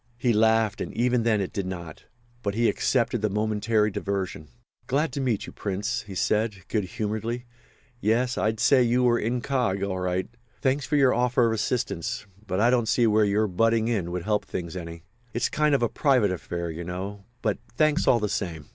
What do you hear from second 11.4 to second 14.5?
of assistance—but I don't see where your butting in would help